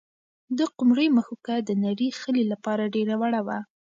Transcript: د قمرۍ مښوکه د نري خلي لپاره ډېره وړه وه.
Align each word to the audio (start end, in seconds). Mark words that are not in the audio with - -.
د 0.57 0.59
قمرۍ 0.77 1.07
مښوکه 1.15 1.55
د 1.67 1.69
نري 1.83 2.09
خلي 2.21 2.43
لپاره 2.51 2.91
ډېره 2.95 3.15
وړه 3.21 3.41
وه. 3.47 3.59